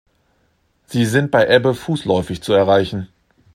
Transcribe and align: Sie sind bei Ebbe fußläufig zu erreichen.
Sie 0.87 1.05
sind 1.05 1.29
bei 1.29 1.47
Ebbe 1.47 1.75
fußläufig 1.75 2.41
zu 2.41 2.53
erreichen. 2.53 3.07